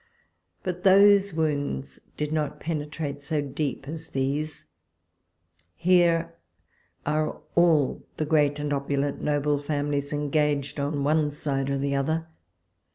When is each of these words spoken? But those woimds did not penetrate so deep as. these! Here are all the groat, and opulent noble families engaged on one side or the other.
But 0.63 0.83
those 0.83 1.31
woimds 1.31 1.99
did 2.17 2.33
not 2.33 2.59
penetrate 2.59 3.21
so 3.21 3.39
deep 3.39 3.87
as. 3.87 4.09
these! 4.09 4.65
Here 5.75 6.33
are 7.05 7.39
all 7.53 8.01
the 8.17 8.25
groat, 8.25 8.59
and 8.59 8.73
opulent 8.73 9.21
noble 9.21 9.59
families 9.59 10.11
engaged 10.11 10.79
on 10.79 11.03
one 11.03 11.29
side 11.29 11.69
or 11.69 11.77
the 11.77 11.93
other. 11.93 12.25